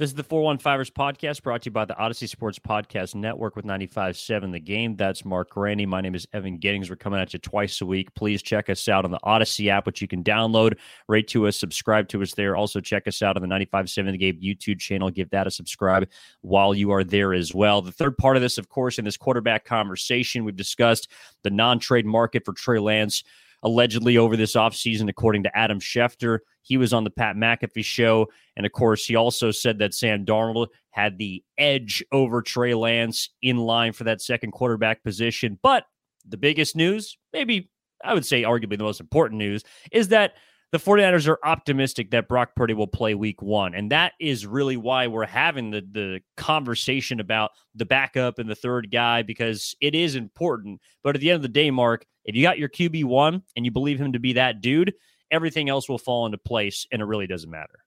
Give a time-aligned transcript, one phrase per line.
[0.00, 3.66] This is the 415ers podcast brought to you by the Audacy Sports Podcast Network with
[3.66, 4.96] 95.7 The Game.
[4.96, 5.84] That's Marc Grandi.
[5.84, 6.88] My name is Evan Giddings.
[6.88, 8.14] We're coming at you twice a week.
[8.14, 11.58] Please check us out on the Audacy app, which you can download, rate to us,
[11.58, 12.56] subscribe to us there.
[12.56, 15.10] Also, check us out on the 95.7 The Game YouTube channel.
[15.10, 16.08] Give that a subscribe
[16.40, 17.82] while you are there as well.
[17.82, 21.10] The third part of this, of course, in this quarterback conversation, we've discussed
[21.42, 23.22] the non trade market for Trey Lance
[23.62, 26.38] allegedly over this offseason, according to Adam Schefter.
[26.62, 28.28] He was on the Pat McAfee show.
[28.56, 33.30] And of course, he also said that Sam Darnold had the edge over Trey Lance
[33.42, 35.58] in line for that second quarterback position.
[35.62, 35.84] But
[36.28, 37.70] the biggest news, maybe
[38.04, 40.34] I would say arguably the most important news, is that
[40.72, 43.74] the 49ers are optimistic that Brock Purdy will play week one.
[43.74, 48.54] And that is really why we're having the, the conversation about the backup and the
[48.54, 50.80] third guy, because it is important.
[51.02, 53.72] But at the end of the day, Marc, if you got your QB1 and you
[53.72, 54.94] believe him to be that dude,
[55.30, 57.80] everything else will fall into place and it really doesn't matter.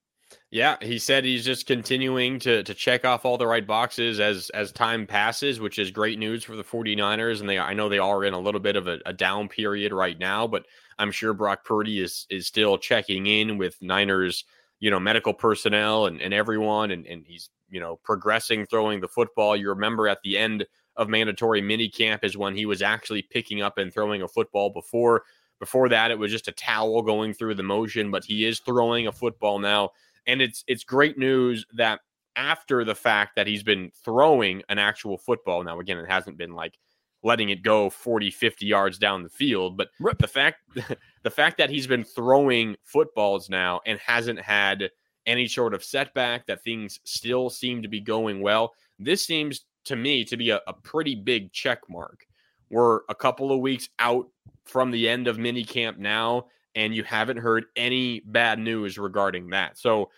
[0.51, 4.49] Yeah, he said he's just continuing to to check off all the right boxes as
[4.51, 7.99] as time passes, which is great news for the 49ers and they I know they
[7.99, 10.65] are in a little bit of a, a down period right now, but
[10.99, 14.45] I'm sure Brock Purdy is is still checking in with Niners,
[14.79, 19.07] you know, medical personnel and, and everyone and, and he's, you know, progressing throwing the
[19.07, 19.55] football.
[19.55, 23.61] You remember at the end of mandatory mini camp is when he was actually picking
[23.61, 25.23] up and throwing a football before
[25.59, 29.07] before that it was just a towel going through the motion, but he is throwing
[29.07, 29.91] a football now.
[30.27, 31.99] And it's it's great news that
[32.35, 35.63] after the fact that he's been throwing an actual football.
[35.63, 36.77] Now again, it hasn't been like
[37.23, 40.17] letting it go 40 50 yards down the field but Rip.
[40.19, 40.57] the fact
[41.23, 44.89] the fact that he's been throwing footballs now and hasn't had
[45.25, 49.95] any sort of setback that things still seem to be going well this seems to
[49.95, 52.25] me to be a, a pretty big check mark
[52.69, 54.27] we're a couple of weeks out
[54.65, 59.49] from the end of mini camp now and you haven't heard any bad news regarding
[59.49, 59.77] that.
[59.77, 60.09] So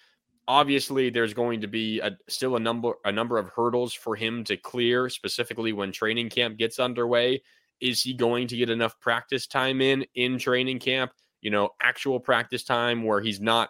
[0.48, 4.44] obviously there's going to be a, still a number a number of hurdles for him
[4.46, 7.42] to clear specifically when training camp gets underway.
[7.82, 11.12] Is he going to get enough practice time in in training camp?
[11.42, 13.70] You know actual practice time where he's not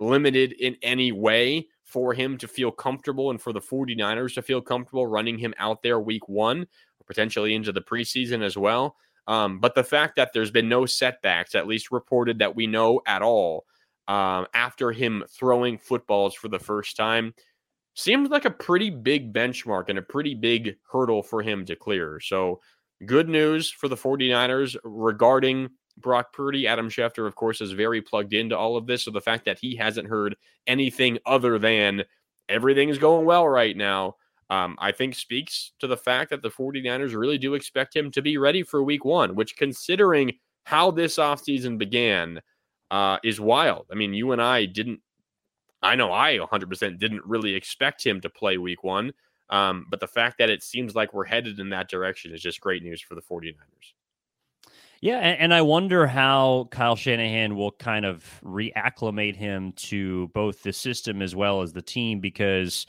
[0.00, 4.60] limited in any way for him to feel comfortable and for the 49ers to feel
[4.60, 6.66] comfortable running him out there week 1 or
[7.08, 8.96] potentially into the preseason as well
[9.26, 13.00] um, but the fact that there's been no setbacks at least reported that we know
[13.06, 13.64] at all
[14.08, 17.34] um, after him throwing footballs for the first time
[17.94, 22.20] seems like a pretty big benchmark and a pretty big hurdle for him to clear.
[22.20, 22.60] So,
[23.06, 26.66] good news for the 49ers regarding Brock Purdy.
[26.66, 29.04] Adam Schefter, of course, is very plugged into all of this.
[29.04, 30.36] So, the fact that he hasn't heard
[30.66, 32.04] anything other than
[32.48, 34.14] everything is going well right now,
[34.50, 38.22] um, I think speaks to the fact that the 49ers really do expect him to
[38.22, 40.32] be ready for week one, which, considering
[40.64, 42.40] how this offseason began,
[42.90, 43.86] uh, is wild.
[43.92, 45.00] I mean, you and I didn't,
[45.82, 49.12] I know I 100% didn't really expect him to play week one.
[49.50, 52.60] Um, but the fact that it seems like we're headed in that direction is just
[52.60, 53.54] great news for the 49ers.
[55.00, 60.72] Yeah, and, I wonder how Kyle Shanahan will kind of reacclimate him to both the
[60.72, 62.84] system as well as the team because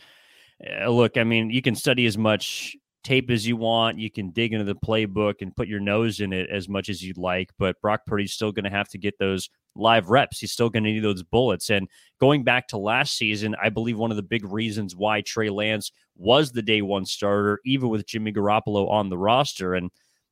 [0.65, 4.29] Uh, look, I mean, you can study as much tape as you want, you can
[4.31, 7.49] dig into the playbook and put your nose in it as much as you'd like,
[7.57, 10.39] but Brock Purdy's still going to have to get those live reps.
[10.39, 11.69] He's still going to need those bullets.
[11.69, 11.87] And
[12.19, 15.91] going back to last season, I believe one of the big reasons why Trey Lance
[16.17, 19.89] was the day one starter, even with Jimmy Garoppolo on the roster and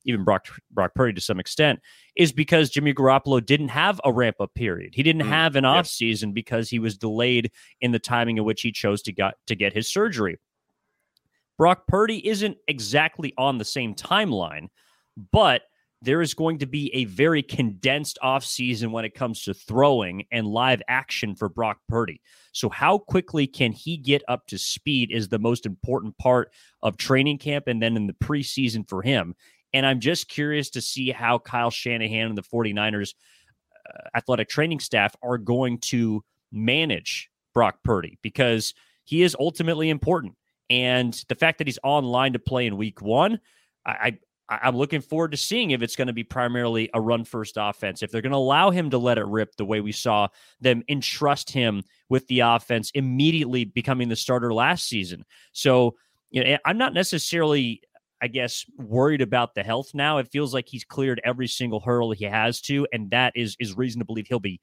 [0.07, 1.79] even Brock, Brock Purdy to some extent,
[2.16, 4.95] is because Jimmy Garoppolo didn't have a ramp up period.
[4.95, 7.51] He didn't mm, have an off season because he was delayed
[7.81, 10.40] in the timing in which he chose to get to get his surgery.
[11.57, 14.69] Brock Purdy isn't exactly on the same timeline,
[15.31, 15.62] but–
[16.01, 20.46] there is going to be a very condensed offseason when it comes to throwing and
[20.46, 22.22] live action for Brock Purdy.
[22.51, 26.51] So, how quickly can he get up to speed is the most important part
[26.84, 29.35] of training camp and then in the preseason for him.
[29.73, 33.13] And I'm just curious to see how Kyle Shanahan and the 49ers
[33.88, 38.73] uh, athletic training staff are going to manage Brock Purdy because
[39.03, 40.35] he is ultimately important.
[40.69, 43.40] And the fact that he's online to play in week one,
[43.85, 44.17] I,
[44.49, 48.02] I'm looking forward to seeing if it's going to be primarily a run first offense.
[48.02, 50.28] If they're going to allow him to let it rip the way we saw
[50.61, 55.25] them entrust him with the offense immediately becoming the starter last season.
[55.52, 55.96] So,
[56.31, 57.81] you know, I'm not necessarily,
[58.22, 60.17] I guess, worried about the health now.
[60.17, 63.78] It feels like he's cleared every single hurdle he has to, and that is is
[63.78, 64.59] reason to believe he'll be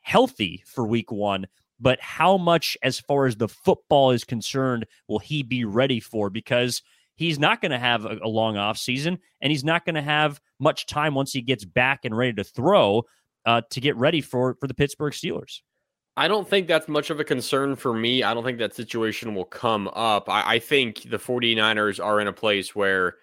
[0.00, 1.46] healthy for week one.
[1.80, 6.30] But how much, as far as the football is concerned, will he be ready for?
[6.30, 6.82] Because
[7.16, 10.02] he's not going to have a, a, long off season, and he's not going to
[10.02, 13.02] have much time once he gets back and ready to throw
[13.44, 15.60] uh, to get ready for for the Pittsburgh Steelers.
[16.16, 18.22] I don't think that's much of a concern for me.
[18.22, 20.28] I don't think that situation will come up.
[20.28, 23.16] I, I, think the 49ers are in a place where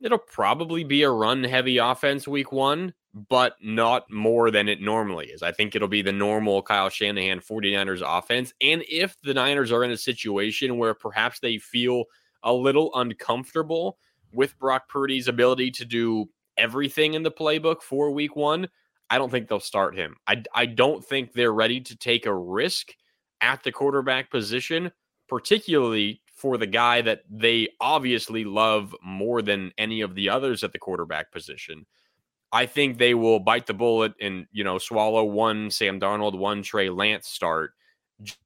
[0.00, 2.94] it'll probably be a run heavy offense week one,
[3.28, 5.42] but not more than it normally is.
[5.42, 8.54] I think it'll be the normal Kyle Shanahan 49ers offense.
[8.62, 12.04] And if the Niners are in a situation where perhaps they feel
[12.42, 13.98] a little uncomfortable
[14.32, 18.68] with Brock Purdy's ability to do everything in the playbook for week one,
[19.10, 20.16] I don't think they'll start him.
[20.26, 22.94] I, I don't think they're ready to take a risk
[23.40, 24.92] at the quarterback position,
[25.28, 30.72] particularly for the guy that they obviously love more than any of the others at
[30.72, 31.84] the quarterback position.
[32.52, 36.62] I think they will bite the bullet and, you know, swallow one Sam Darnold, one
[36.62, 37.72] Trey Lance start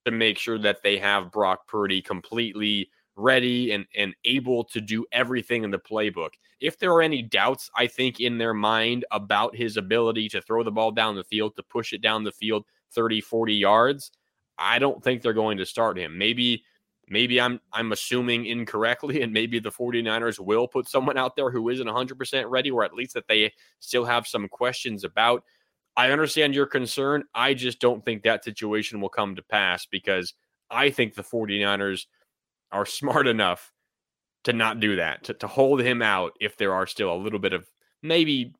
[0.05, 5.07] to make sure that they have Brock Purdy completely ready and, and able to do
[5.13, 6.31] everything in the playbook.
[6.65, 10.63] If there are any doubts, I think, in their mind about his ability to throw
[10.63, 14.11] the ball down the field, to push it down the field 30, 40 yards,
[14.57, 16.17] I don't think they're going to start him.
[16.17, 16.65] Maybe
[17.07, 21.69] maybe I'm I'm assuming incorrectly and maybe the 49ers will put someone out there who
[21.69, 25.45] isn't 100% ready or at least that they still have some questions about.
[25.99, 27.25] I understand your concern.
[27.35, 30.33] I just don't think that situation will come to pass because
[30.71, 32.07] I think the 49ers
[32.73, 33.71] are smart enough
[34.45, 37.39] to not do that, to, to hold him out if there are still a little
[37.39, 37.69] bit of
[38.03, 38.55] maybe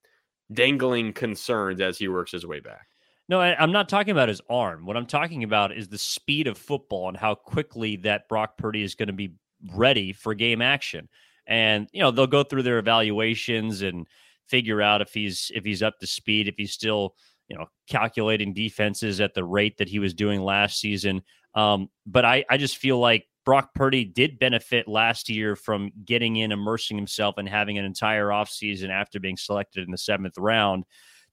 [0.53, 2.89] dangling concerns as he works his way back.
[3.29, 4.85] No, I, am not talking about his arm.
[4.85, 8.83] What I'm talking about is the speed of football and how quickly that Brock Purdy
[8.83, 9.33] is going to be
[9.73, 11.09] ready for game action.
[11.47, 14.07] And you know they'll go through their evaluations and
[14.47, 17.15] figure out if he's if he's up to speed, if he's still
[17.49, 21.23] you know calculating defenses at the rate that he was doing last season.
[21.55, 26.37] Um, but I I just feel like Brock Purdy did benefit last year from getting
[26.37, 30.85] in, immersing himself, and having an entire offseason after being selected in the seventh round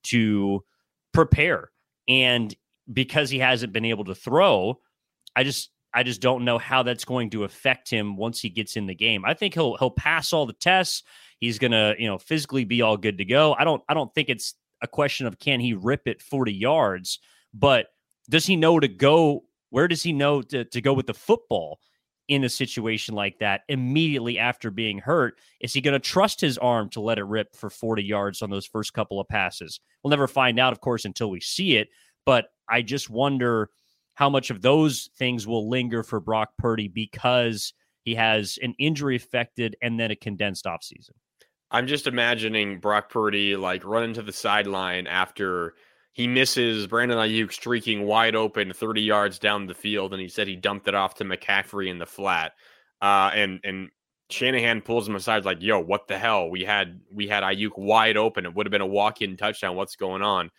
[0.04, 0.64] to
[1.14, 1.72] prepare
[2.08, 2.56] and
[2.92, 4.80] because he hasn't been able to throw,
[5.36, 8.76] I just I just don't know how that's going to affect him once he gets
[8.76, 9.24] in the game.
[9.26, 11.04] I think he'll he'll pass all the tests.
[11.40, 13.56] He's gonna, you know, physically be all good to go.
[13.58, 17.20] I don't I don't think it's a question of can he rip it 40 yards,
[17.54, 17.88] but
[18.30, 21.80] does he know to go where does he know to, to go with the football
[22.32, 25.38] in a situation like that immediately after being hurt?
[25.60, 28.50] Is he going to trust his arm to let it rip for 40 yards on
[28.50, 29.82] those first couple of passes?
[30.02, 31.90] We'll never find out, of course, until we see it.
[32.26, 33.70] But I just wonder
[34.14, 37.74] how much of those things will linger for Brock Purdy because
[38.04, 41.12] he has an injury affected and then a condensed offseason.
[41.70, 45.74] I'm just imagining Brock Purdy like running to the sideline after
[46.14, 50.48] he misses Brandon Aiyuk streaking wide open 30 yards down the field, and he said
[50.48, 52.54] he dumped it off to McCaffrey in the flat.
[53.02, 53.90] Uh, and and
[54.30, 56.50] Shanahan pulls him aside, like, "Yo, what the hell?
[56.50, 58.46] We had we had Aiyuk wide open.
[58.46, 59.76] It would have been a walk in touchdown.
[59.76, 60.52] What's going on?"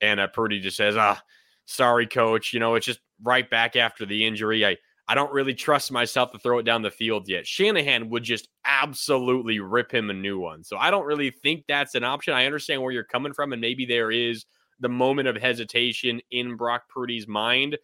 [0.00, 1.20] And uh, Purdy just says, "Ah,
[1.66, 2.52] sorry, coach.
[2.52, 4.66] You know, it's just right back after the injury.
[4.66, 4.76] I
[5.08, 8.48] I don't really trust myself to throw it down the field yet." Shanahan would just
[8.66, 10.62] absolutely rip him a new one.
[10.64, 12.34] So I don't really think that's an option.
[12.34, 14.44] I understand where you're coming from, and maybe there is
[14.80, 17.76] the moment of hesitation in Brock Purdy's mind.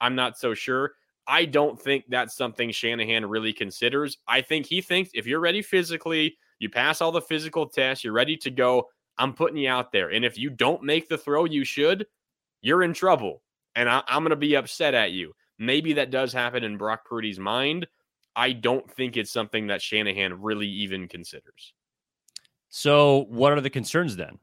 [0.00, 0.92] I'm not so sure.
[1.26, 4.16] I don't think that's something Shanahan really considers.
[4.26, 8.14] I think he thinks if you're ready physically, you pass all the physical tests, you're
[8.14, 8.88] ready to go.
[9.18, 10.10] I'm putting you out there.
[10.10, 12.06] And if you don't make the throw you should,
[12.62, 13.42] you're in trouble.
[13.74, 15.34] And I, am going to be upset at you.
[15.58, 17.86] Maybe that does happen in Brock Purdy's mind.
[18.34, 21.74] I don't think it's something that Shanahan really even considers.
[22.68, 24.38] So, what are the concerns then?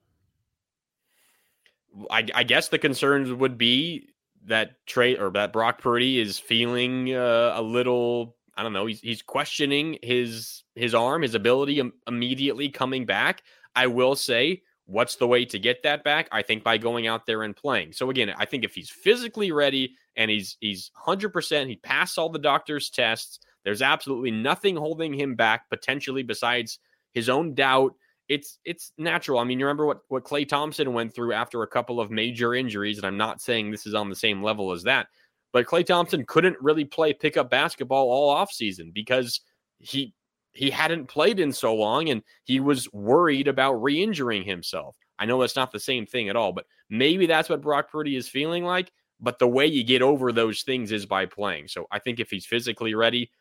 [2.09, 4.09] I, I guess the concerns would be
[4.45, 8.35] that Trey or that Brock Purdy is feeling uh, a little.
[8.57, 8.85] I don't know.
[8.85, 13.43] He's he's questioning his his arm, his ability immediately coming back.
[13.75, 16.29] I will say, what's the way to get that back?
[16.31, 17.93] I think by going out there and playing.
[17.93, 22.17] So again, I think if he's physically ready and he's he's hundred percent, he passed
[22.17, 23.39] all the doctor's tests.
[23.63, 26.79] There's absolutely nothing holding him back potentially besides
[27.13, 27.95] his own doubt
[28.27, 29.39] it's it's natural.
[29.39, 32.55] I mean, you remember what what Klay Thompson went through after a couple of major
[32.55, 35.07] injuries, and I'm not saying this is on the same level as that,
[35.53, 39.41] but Klay Thompson couldn't really play pickup basketball all offseason because
[39.79, 40.13] he
[40.53, 44.95] he hadn't played in so long and he was worried about re-injuring himself.
[45.19, 48.15] I know that's not the same thing at all, but maybe that's what Brock Purdy
[48.15, 48.91] is feeling like.
[49.19, 51.67] But the way you get over those things is by playing.
[51.67, 53.31] So I think if he's physically ready,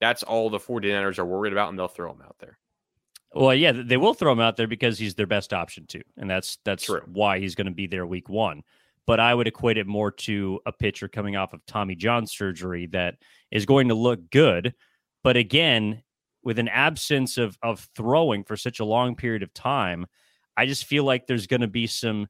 [0.00, 2.58] that's all the 49ers are worried about, and they'll throw him out there.
[3.32, 6.28] Well, yeah, they will throw him out there because he's their best option too, and
[6.28, 7.02] that's that's True.
[7.06, 8.62] why he's going to be there week one.
[9.06, 12.86] But I would equate it more to a pitcher coming off of Tommy John surgery
[12.88, 13.16] that
[13.50, 14.74] is going to look good,
[15.22, 16.02] but again,
[16.42, 20.06] with an absence of of throwing for such a long period of time,
[20.56, 22.26] I just feel like there's going to be some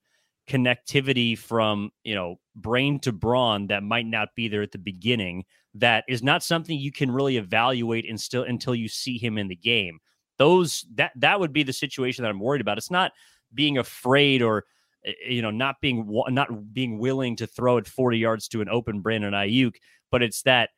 [0.48, 5.44] connectivity from you know brain to brawn that might not be there at the beginning
[5.74, 9.46] that is not something you can really evaluate and still until you see him in
[9.46, 10.00] the game
[10.40, 13.12] those that that would be the situation that i'm worried about it's not
[13.54, 14.64] being afraid or
[15.04, 18.60] eh, eh, you know not being not being willing to throw it 40 yards to
[18.60, 19.74] an open Brandon Aiyuk
[20.10, 20.70] but it's that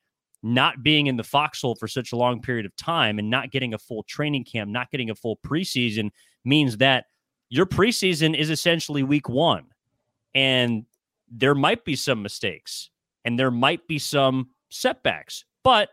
[0.43, 3.73] not being in the foxhole for such a long period of time and not getting
[3.73, 6.11] a full training camp not getting a full preseason
[6.45, 7.05] means that
[7.53, 9.67] your preseason is essentially week one.
[10.35, 10.87] And
[11.31, 12.89] there might be some mistakes
[13.27, 15.45] and there might be some setbacks.
[15.63, 15.91] But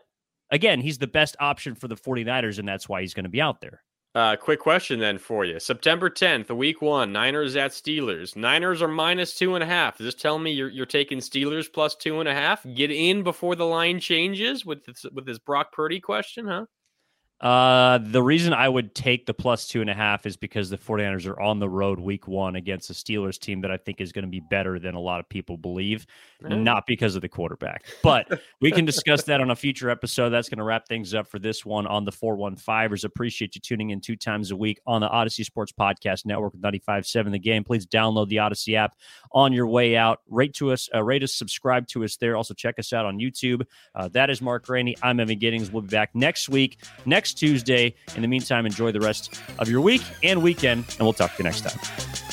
[0.50, 3.40] again, he's the best option for the 49ers, and that's why he's going to be
[3.40, 3.82] out there.
[4.12, 5.60] Uh, quick question then for you.
[5.60, 8.34] September 10th, week one, Niners at Steelers.
[8.34, 9.98] Niners are minus two and a half.
[9.98, 12.66] Does this tell me you're, you're taking Steelers plus two and a half?
[12.74, 16.64] Get in before the line changes with this, with this Brock Purdy question, huh?
[17.40, 20.76] Uh, the reason I would take the plus two and a half is because the
[20.76, 24.12] 49ers are on the road week one against the Steelers team that I think is
[24.12, 26.06] going to be better than a lot of people believe,
[26.42, 26.62] mm.
[26.62, 27.86] not because of the quarterback.
[28.02, 30.28] But we can discuss that on a future episode.
[30.30, 33.04] That's going to wrap things up for this one on the 415ers.
[33.04, 37.30] Appreciate you tuning in two times a week on the Audacy Sports Podcast Network 95.7
[37.30, 37.64] The Game.
[37.64, 38.96] Please download the Audacy app
[39.32, 40.20] on your way out.
[40.28, 42.36] Rate to us, uh, rate us, subscribe to us there.
[42.36, 43.62] Also, check us out on YouTube.
[43.94, 44.94] Uh, that is Marc Grandi.
[45.02, 45.70] I'm Evan Giddings.
[45.70, 46.82] We'll be back next week.
[47.06, 47.94] Next next Tuesday.
[48.16, 51.42] In the meantime, enjoy the rest of your week and weekend, and we'll talk to
[51.42, 52.29] you next time.